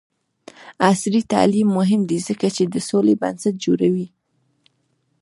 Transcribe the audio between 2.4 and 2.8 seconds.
چې د